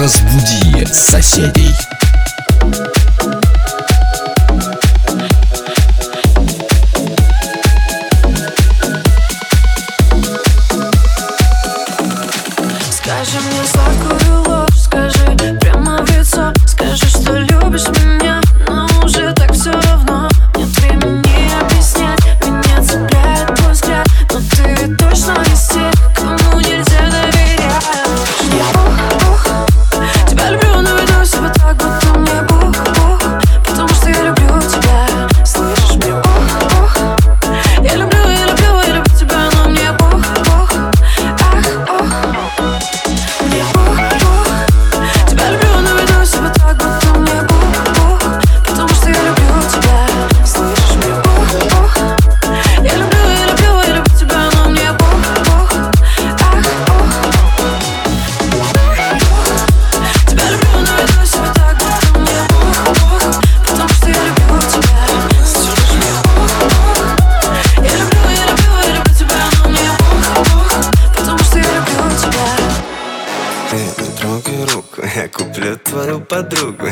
Разбуди 0.00 0.86
соседей. 0.86 1.99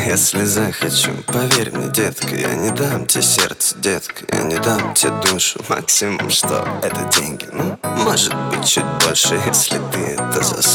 если 0.09 0.45
захочу 0.45 1.11
Поверь 1.27 1.71
мне, 1.73 1.89
детка, 1.89 2.35
я 2.35 2.55
не 2.55 2.71
дам 2.71 3.07
тебе 3.07 3.23
сердце, 3.23 3.77
детка 3.77 4.25
Я 4.33 4.43
не 4.43 4.57
дам 4.57 4.95
тебе 4.95 5.13
душу. 5.31 5.61
Максимум, 5.69 6.31
что 6.31 6.67
это 6.83 7.05
деньги, 7.19 7.47
ну, 7.53 7.79
может 8.05 8.35
быть, 8.51 8.67
чуть 8.67 8.85
больше 9.05 9.35
Если 9.47 9.79
ты 9.93 9.99
это 9.99 10.43
заслужишь. 10.43 10.68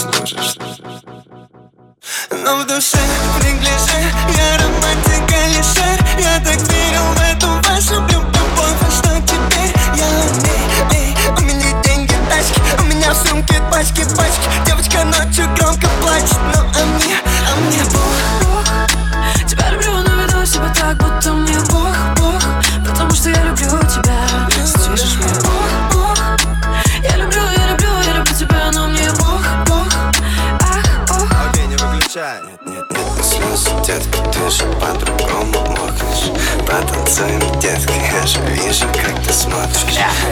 смотришь 39.34 39.84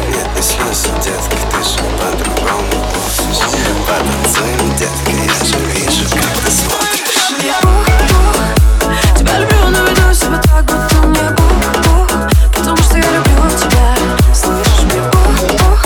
Нет, 0.09 0.27
не 0.35 0.41
снился, 0.41 0.89
детка, 1.03 1.35
ты 1.51 1.63
же 1.63 1.79
по-другому 1.97 2.85
Потанцуем, 3.87 4.75
детка, 4.77 5.11
я 5.11 5.45
же 5.45 5.57
вижу, 5.73 6.05
как 6.11 6.33
ты 6.45 6.51
смотришь. 6.51 7.01
Я 7.43 7.57
ух, 7.67 7.87
ух, 8.11 9.17
тебя 9.17 9.39
люблю, 9.39 9.69
но 9.69 9.79
веду 9.85 10.13
себя 10.13 10.39
так, 10.43 10.65
будто 10.65 11.07
мне 11.07 11.29
ух, 11.31 11.65
ух 11.97 12.11
Потому 12.55 12.77
что 12.77 12.97
я 12.97 13.11
люблю 13.11 13.49
тебя, 13.57 13.95
слышишь 14.35 14.83
мне 14.83 15.01
ух, 15.01 15.37
ух 15.71 15.85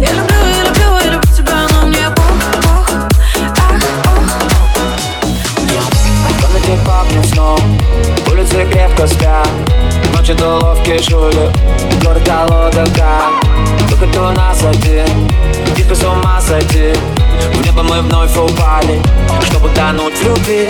Я 0.00 0.12
люблю, 0.12 0.38
я 0.56 0.62
люблю, 0.64 0.98
я 1.04 1.10
люблю 1.10 1.34
тебя, 1.36 1.66
но 1.72 1.86
мне 1.88 2.08
ух, 2.08 2.16
ух, 2.64 2.88
ах, 3.56 3.74
ух 4.06 4.28
В 6.28 6.42
комнате 6.42 6.78
пахнет 6.86 7.26
сном, 7.26 7.60
улицы 8.30 8.66
крепко 8.70 9.06
спят. 9.08 9.48
Ночи 10.14 10.34
до 10.34 10.58
ловки 10.58 11.02
жулик 11.08 11.59
сойти 14.60 15.02
Типа 15.76 15.94
с 15.94 16.04
ума 16.04 16.40
сойти 16.40 16.92
В 17.54 17.64
небо 17.64 17.82
мы 17.82 18.00
вновь 18.02 18.36
упали 18.36 19.00
Чтобы 19.42 19.70
тонуть 19.70 20.16
в 20.18 20.24
любви. 20.24 20.68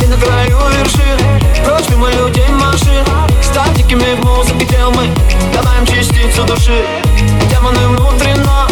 Ты 0.00 0.08
на 0.08 0.16
краю 0.16 0.58
вершины 0.78 1.40
Прочь 1.64 1.88
мимо 1.90 2.10
людей 2.10 2.48
машин 2.48 3.04
Статиками 3.42 4.14
в 4.16 4.24
музыке 4.24 4.66
тел 4.66 4.90
мы 4.92 5.08
Добавим 5.54 5.86
частицу 5.86 6.44
души. 6.44 6.84
Демоны 7.50 7.88
внутренно 7.88 8.66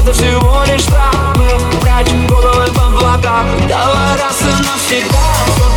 Это 0.00 0.12
всего 0.12 0.64
лишь 0.66 0.84
травмы, 0.84 1.48
Мы 1.72 1.80
прячем 1.80 2.26
головы 2.26 2.66
в 2.72 2.78
облака. 2.78 3.44
Давай 3.68 4.16
раз 4.18 4.40
и 4.42 4.62
навсегда. 4.62 5.67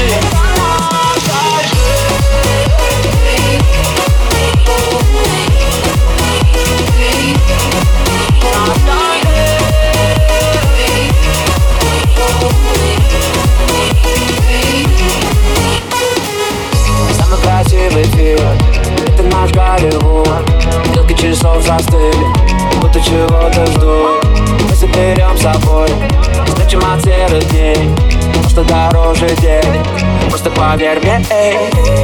Yeah. 0.00 0.49
bothered 30.70 31.02
me. 31.02 31.10
Eh. 31.32 31.99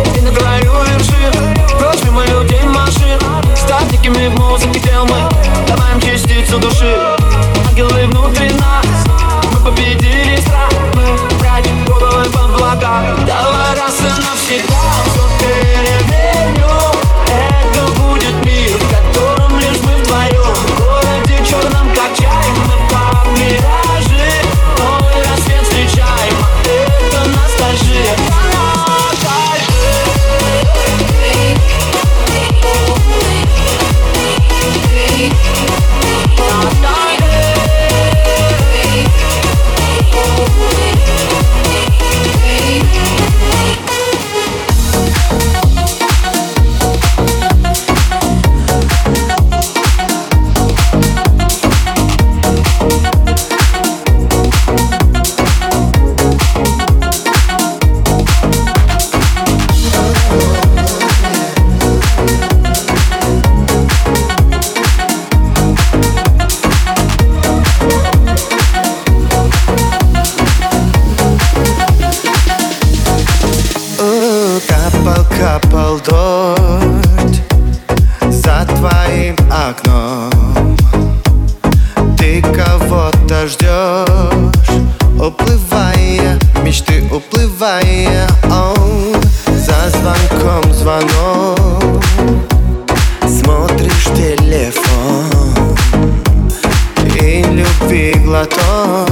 Глоток 97.87 99.09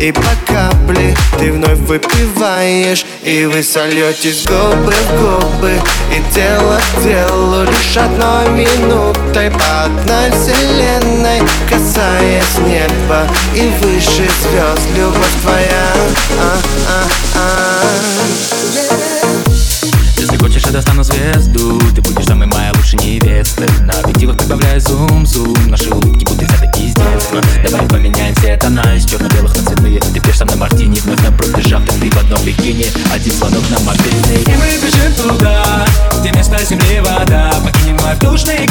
и 0.00 0.10
по 0.10 0.22
капле 0.46 1.14
ты 1.38 1.52
вновь 1.52 1.78
выпиваешь 1.78 3.04
И 3.22 3.46
вы 3.46 3.62
сольетесь 3.62 4.44
губы 4.46 4.92
в 4.92 5.10
губы 5.20 5.80
И 6.10 6.34
тело 6.34 6.80
к 6.80 7.02
телу 7.04 7.62
лишь 7.62 7.96
одной 7.96 8.48
минутой 8.50 9.52
По 9.52 9.84
одной 9.84 10.30
вселенной 10.32 11.40
Касаясь 11.70 12.58
неба 12.66 13.28
и 13.54 13.70
выше 13.80 14.28
звезд 14.42 14.88
Любовь 14.96 15.40
твоя 15.42 15.92
а 16.40 16.58
-а 16.88 17.06
-а. 17.36 18.02
Если 20.18 20.36
хочешь, 20.36 20.64
я 20.66 20.72
достану 20.72 21.04
звезду 21.04 21.78
Ты 21.94 22.02
будешь 22.02 22.26
самой 22.26 22.48
моей 22.48 22.71
невестой 23.04 23.68
На 23.86 23.98
объективах 24.00 24.38
прибавляю 24.38 24.80
зум-зум 24.80 25.56
Наши 25.68 25.90
улыбки 25.90 26.24
будто 26.24 26.44
взяты 26.44 26.80
из 26.80 26.94
детства 26.94 27.40
Давай 27.68 27.88
поменяем 27.88 28.34
все 28.36 28.56
тона 28.56 28.96
из 28.96 29.04
черно-белых 29.06 29.54
на 29.56 29.62
цветные. 29.62 30.00
Ты 30.00 30.20
пьешь 30.20 30.38
со 30.38 30.44
мной 30.44 30.56
мартини, 30.56 30.98
вновь 31.00 31.20
на 31.22 31.32
пробежав 31.32 31.82
Ты 32.00 32.10
в 32.10 32.16
одном 32.16 32.42
бикини, 32.44 32.86
один 33.12 33.32
звонок 33.32 33.62
на 33.70 33.78
мобильный. 33.80 34.42
И 34.42 34.56
мы 34.56 34.66
бежим 34.82 35.12
туда, 35.14 35.84
где 36.20 36.30
место 36.32 36.64
земли 36.64 37.00
вода. 37.00 37.52
Покинем 37.64 37.96
вновь 37.98 38.18
душные 38.18 38.66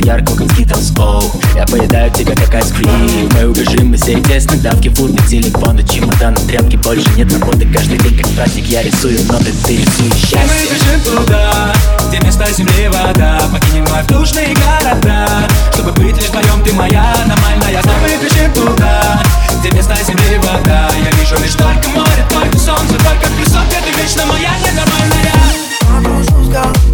цвета 0.00 0.06
яркого, 0.06 0.36
как 0.36 0.46
Skittles, 0.48 0.98
оу 0.98 1.22
Я 1.54 1.66
поедаю 1.66 2.10
тебя, 2.12 2.34
как 2.34 2.54
айскрим 2.54 3.28
Мы 3.34 3.48
убежим, 3.48 3.88
мы 3.88 3.96
все 3.96 4.20
тесны, 4.20 4.56
давки, 4.58 4.88
фурты, 4.88 5.22
телефоны, 5.28 5.82
чемоданы, 5.86 6.36
тряпки. 6.46 6.76
Больше 6.76 7.08
нет 7.16 7.32
работы, 7.32 7.66
каждый 7.66 7.98
день 7.98 8.18
как 8.18 8.30
праздник 8.32 8.66
Я 8.66 8.82
рисую 8.82 9.18
ноты, 9.26 9.52
ты 9.64 9.76
рисуешь 9.76 10.14
счастье. 10.14 10.40
Мы 10.40 10.74
бежим 10.74 11.00
туда, 11.16 11.72
где 12.08 12.20
место 12.20 12.46
земли 12.52 12.88
вода. 12.88 13.40
Покинем 13.52 13.84
вновь 13.86 14.06
душные 14.06 14.54
города. 14.54 15.28
Чтобы 15.72 15.92
быть 15.92 16.16
лишь 16.16 16.28
вдвоем, 16.28 16.62
ты 16.64 16.72
моя 16.72 17.14
аномальная 17.24 17.82
Мы 18.02 18.24
бежим 18.24 18.52
туда, 18.52 19.22
где 19.60 19.70
место 19.70 19.96
земли 20.06 20.38
вода. 20.38 20.90
Я 20.96 21.10
вижу 21.18 21.36
лишь 21.42 21.54
только 21.54 21.88
море, 21.90 22.26
только 22.30 22.58
солнце, 22.58 22.94
только 22.94 23.28
песок. 23.38 23.64
Где 23.68 23.80
ты 23.80 24.00
вечно 24.00 24.24
моя 24.26 24.50
ненормальная. 24.58 25.30
Головой 26.50 26.89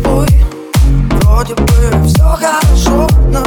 Вроде 1.46 1.62
бы 1.62 2.08
все 2.08 2.24
хорошо, 2.24 3.06
но 3.30 3.44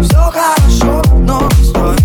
Все 0.00 0.30
хорошо, 0.30 1.02
но 1.22 1.48
стой. 1.64 1.96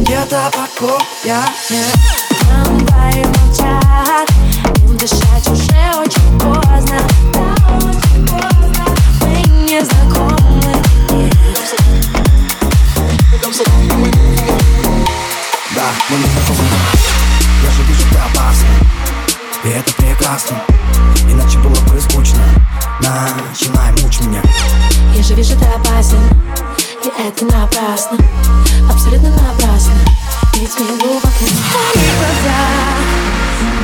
Где-то 0.00 0.50
покоя 0.52 1.42
нет 1.68 2.29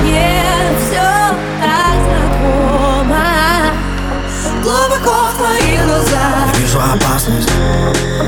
мне 0.01 0.45
все 0.81 1.35
так 1.61 1.97
знакомо. 2.05 3.25
Глубоко 4.63 5.31
в 5.31 5.37
твоих 5.37 5.87
опасность 6.93 7.49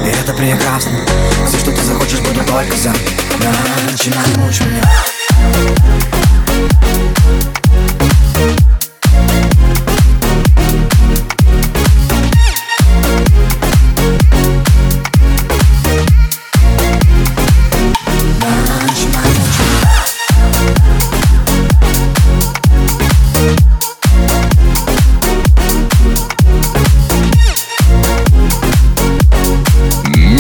И 0.05 0.09
это 0.09 0.33
прекрасно. 0.35 0.99
Все, 1.47 1.59
что 1.59 1.73
ты 1.73 1.83
захочешь, 1.83 2.21
буду 2.21 2.45
только 2.45 2.77
за. 2.77 2.93
Начинай 3.91 4.37
мучь 4.37 4.61
меня 4.61 4.83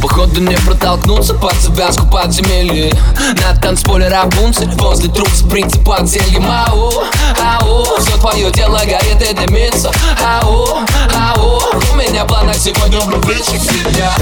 Походу 0.00 0.40
не 0.40 0.56
протолкнуться 0.58 1.34
под 1.34 1.54
завязку 1.54 2.06
подземелья 2.06 2.92
На 3.42 3.60
танцполе 3.60 4.08
Рапунцель 4.08 4.70
Возле 4.76 5.10
труп 5.10 5.28
с 5.32 5.42
принципа 5.42 5.98
зельем 6.04 6.44
Ау, 6.48 6.92
ау 7.40 7.84
Все 7.98 8.16
твое 8.18 8.50
дело 8.52 8.78
горит 8.78 9.22
и 9.22 9.34
дымится. 9.34 9.90
Ау, 10.24 10.78
ау 11.14 11.60
У 11.92 11.96
меня 11.96 12.24
в 12.24 12.28
планах 12.28 12.56
сегодня 12.56 13.00
влюбить 13.00 13.44
себя 13.44 14.12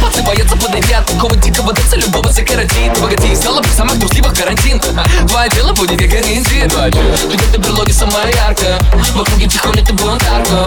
Пацаны 0.00 0.26
боятся 0.26 0.56
подойти 0.56 0.92
от 0.92 1.06
такого 1.06 1.34
дикого 1.36 1.72
дэнса 1.72 1.96
Любого 1.96 2.28
сократит. 2.28 2.94
Погоди, 3.00 3.34
стало 3.34 3.60
при 3.60 3.70
самых 3.70 3.98
трусливых 3.98 4.34
карантин. 4.34 4.80
Твое 5.26 5.50
дело 5.50 5.72
будет 5.72 5.98
как 5.98 6.12
ориентир 6.14 6.70
Ты 6.70 7.36
где-то 7.36 7.60
в 7.60 7.66
берлоге 7.66 7.92
самая 7.92 8.32
яркая. 8.32 8.78
В 8.92 9.20
округе 9.20 9.46
тихоня 9.46 9.84
ты 9.84 9.92
бунтарка 9.92 10.66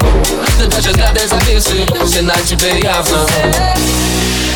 Ты 0.60 0.68
даже 0.68 0.90
взгляды 0.90 1.28
зависли 1.28 1.86
Все 2.06 2.22
на 2.22 2.36
тебе 2.36 2.80
явно 2.80 3.28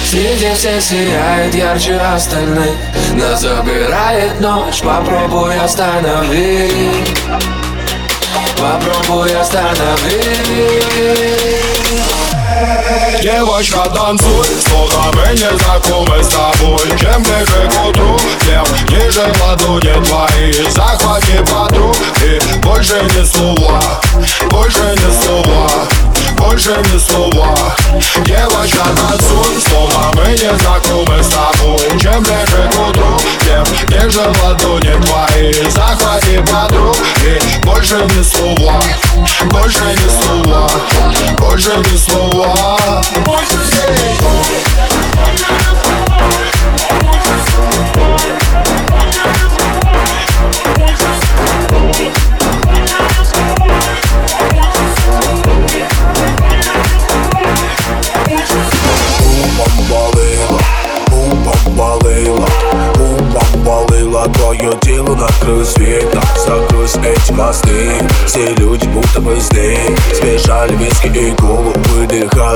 Среди 0.10 0.54
все 0.54 0.80
сияет 0.80 1.54
ярче 1.56 1.98
остальных. 1.98 2.76
Нас 3.14 3.42
забирает 3.42 4.40
ночь, 4.40 4.82
попробуй 4.82 5.58
останови. 5.58 6.70
Попробуй 8.58 9.36
останови. 9.36 10.22
Девочка, 13.22 13.90
танцуй, 13.90 14.46
словно 14.68 15.12
мы 15.14 15.34
не 15.34 15.58
знакомы 15.58 16.24
с 16.24 16.28
тобой. 16.28 17.00
Чем 17.00 17.24
ближе 17.24 17.70
к 17.72 17.86
утру, 17.86 18.20
тем 18.46 18.64
ниже 18.90 19.34
ладони 19.42 20.06
твои. 20.06 20.54
Захвати 20.70 21.40
подруг 21.52 21.96
и 22.24 22.40
больше 22.60 23.02
ни 23.04 23.24
слова 23.24 23.82
Больше 24.50 24.96
ни 24.96 25.24
слова 25.24 25.70
больше 26.38 26.76
ни 26.92 26.98
слова. 26.98 27.76
Девочка, 28.26 28.84
танцуй, 28.96 29.62
словно 29.70 30.12
мы 30.16 30.32
не 30.32 30.58
знакомы 30.58 31.24
с 31.24 31.28
тобой. 31.28 32.00
Чем 32.00 32.24
ближе 32.24 32.70
к 32.72 32.90
утру, 32.90 33.18
тем 33.42 33.64
ниже 33.90 34.22
ладони 34.44 34.94
твои. 35.04 35.54
Захвати 35.70 36.44
подруг 36.52 36.98
и 37.24 37.66
больше 37.66 37.96
ни 37.96 38.24
слова. 38.24 38.82
Больше 39.46 39.84
ни 39.84 40.24
слова. 40.24 40.70
Больше 41.38 41.72
ни 41.78 41.98
слова 41.98 43.02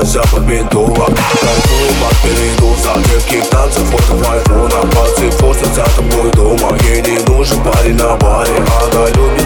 Вдыхаю 0.00 0.06
запах 0.06 0.40
бедула 0.40 1.06
Танцую 1.06 1.90
под 2.00 2.16
передуза 2.22 2.92
Девки 3.08 3.42
танцев 3.50 3.84
фото 3.90 4.24
пальму 4.24 4.64
На 4.68 4.80
пальцы 4.88 5.30
После 5.38 5.66
тобой 5.68 6.30
дома 6.32 6.76
Ей 6.84 7.02
не 7.02 7.18
нужен 7.26 7.62
парень 7.62 7.96
на 7.96 8.16
баре 8.16 8.56
Она 8.56 9.04
а 9.04 9.10
любит 9.14 9.39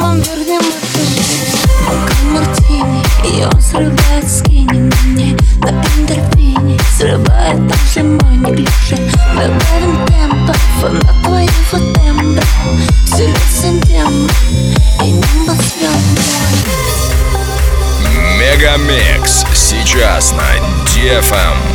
самом 0.00 0.16
верхнем 0.16 0.60
этаже 0.60 1.60
Бокал 1.86 2.24
мартини, 2.32 3.02
ее 3.24 3.50
срывает 3.60 4.30
скини 4.30 4.78
на 4.78 4.96
мне 5.04 5.36
На 5.60 5.68
эндорфине. 5.68 6.78
Срывает 6.96 7.66
даже 7.66 8.02
мой 8.06 8.36
не 8.36 8.52
ближе. 8.52 8.96
Мы 9.34 9.42
ловим 9.42 10.06
темпа, 10.06 10.54
фанат 10.80 11.22
твоего 11.22 11.92
тембра. 11.94 12.42
Все 13.06 13.26
лесен 13.26 13.80
тем, 13.82 14.28
и 15.02 15.10
небо 15.10 15.54
звезд 15.54 16.20
Мегамикс 18.38 19.44
сейчас 19.54 20.32
на 20.32 20.56
DFM. 20.86 21.69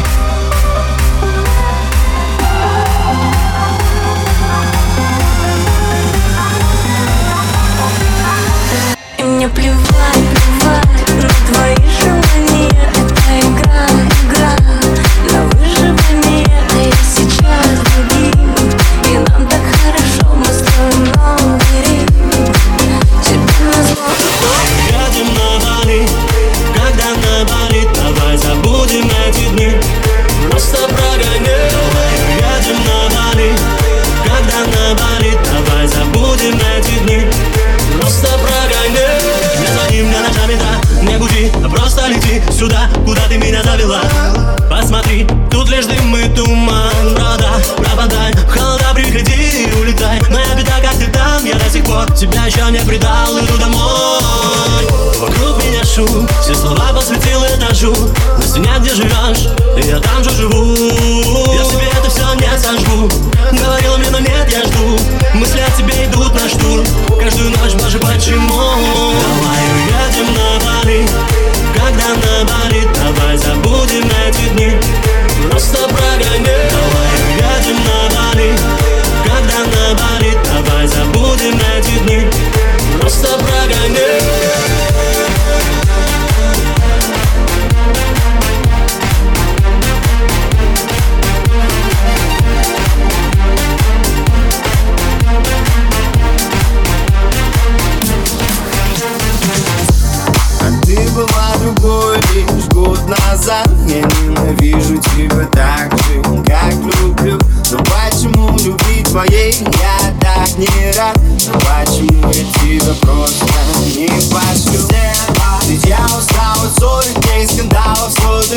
хочу 57.85 58.07
На 58.37 58.43
стене, 58.43 58.69
где 58.79 58.93
живешь, 58.93 59.49
я 59.77 59.99
там 59.99 60.23
же 60.23 60.29
живу. 60.31 60.64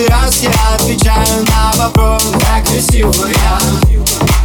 раз 0.08 0.40
я 0.42 0.74
отвечаю 0.74 1.44
на 1.46 1.72
вопрос 1.76 2.22
Как 2.40 2.64
красиво 2.64 3.12
я. 3.26 3.58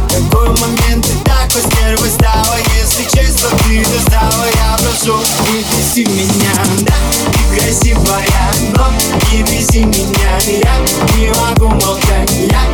Какой 0.08 0.48
момент 0.48 1.04
ты 1.06 1.12
так 1.24 1.50
стерва 1.50 2.06
стала? 2.06 2.56
Если 2.76 3.04
честно, 3.04 3.50
ты 3.64 3.84
достала 3.84 4.46
Я 4.54 4.76
прошу, 4.78 5.18
не 5.50 5.62
беси 5.62 6.04
меня. 6.06 6.54
Да, 6.80 6.94
ты 7.32 7.60
красивая, 7.60 8.52
но 8.76 8.92
не 9.32 9.42
беси 9.42 9.84
меня. 9.84 10.38
Я 10.46 10.78
не 11.16 11.28
могу 11.40 11.68
молчать, 11.68 12.30
я 12.50 12.73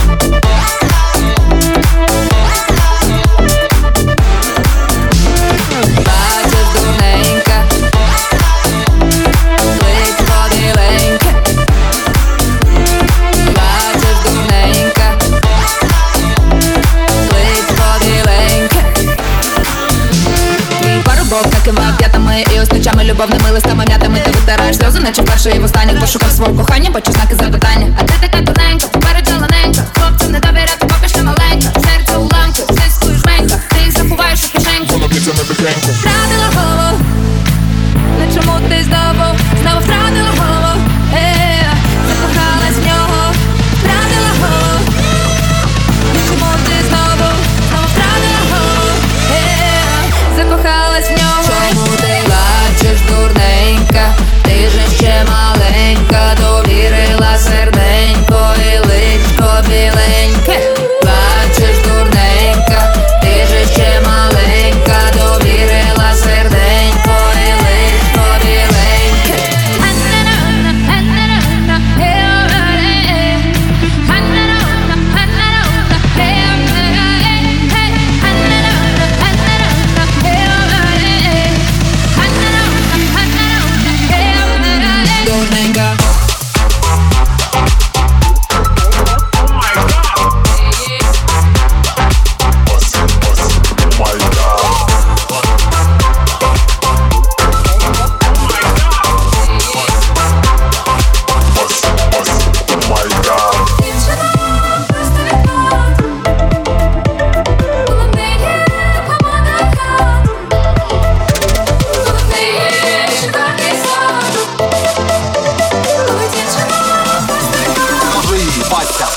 Наче 25.01 25.21
вперше 25.21 25.49
і 25.55 25.59
в 25.59 25.63
останніх 25.63 25.99
пошукав 25.99 26.31
свого 26.31 26.53
кохання, 26.53 26.89
бачу 26.89 27.11
знаки 27.11 27.35
запитання. 27.35 27.97
А 27.99 28.03
ти 28.03 28.13
така 28.21 28.37
тоненька, 28.53 28.87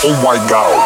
Oh 0.06 0.12
my 0.22 0.36
god. 0.50 0.83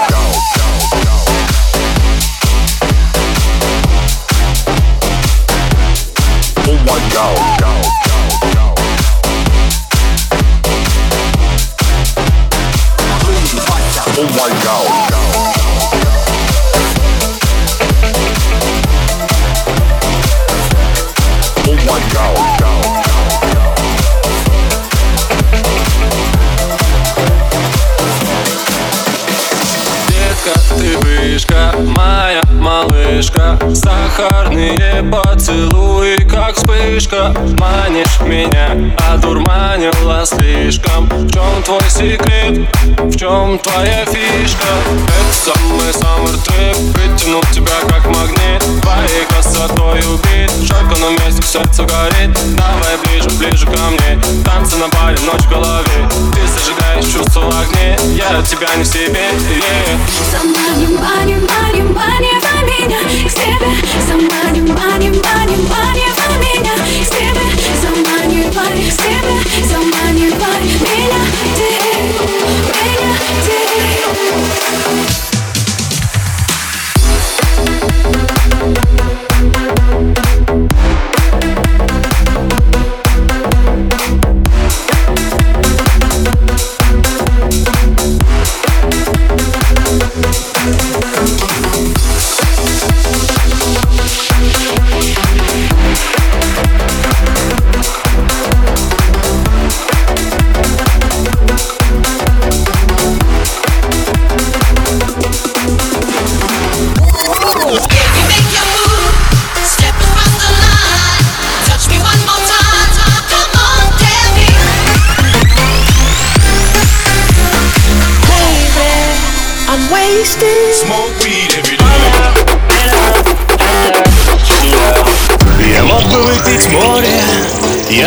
Вышка, 31.38 31.72
моя 31.96 32.42
малышка. 32.58 33.58
Сахарные 33.74 35.02
поцелуи, 35.10 36.16
как 36.28 36.56
вспышка. 36.56 37.34
Манишь 37.58 38.20
меня, 38.20 38.94
одурманила 39.10 40.24
слишком. 40.24 41.06
В 41.08 41.30
чем 41.32 41.62
твой 41.64 41.88
секрет, 41.88 42.68
в 42.98 43.16
чем 43.16 43.58
твоя 43.58 44.04
фишка? 44.04 44.68
Это 45.06 45.54
самый 45.56 45.92
саммер 45.92 46.36
трип, 46.44 46.94
притянул 46.94 47.42
тебя 47.52 47.78
как 47.88 48.06
магнит. 48.06 48.62
Твоей 48.82 49.24
красотой 49.28 50.00
убит, 50.00 50.50
жарко, 50.62 50.96
но 51.00 51.08
вместе 51.08 51.42
сердце 51.42 51.84
горит. 51.84 52.36
Давай 52.56 52.96
ближе, 53.04 53.30
ближе 53.38 53.66
ко 53.66 53.90
мне. 53.90 54.20
Танцы 54.44 54.76
на 54.76 54.88
баре, 54.88 55.18
ночь 55.20 55.42
в 55.42 55.50
голове. 55.50 56.08
Ты 56.34 56.46
зажигаешь 56.46 57.12
чувства 57.12 57.40
в 57.40 57.60
огне. 57.60 57.96
Я 58.14 58.38
от 58.38 58.46
тебя 58.46 58.74
не 58.76 58.82
в 58.82 58.86
себе, 58.86 59.28
yeah. 59.48 59.98
Заманим, 60.30 60.96
маним, 60.96 61.46
маним, 61.46 61.92
маним 61.94 62.47
меня 62.62 63.00
к 63.02 63.30
себе 63.30 63.68
Заманим, 64.06 64.68
маним, 64.74 65.14
маним, 65.22 65.62
маним 65.68 66.12
меня 66.38 66.74
к 66.74 66.88
себе 67.04 67.42
Заманивай 67.80 67.97